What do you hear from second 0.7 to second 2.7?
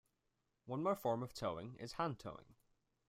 more form of towing is hand towing.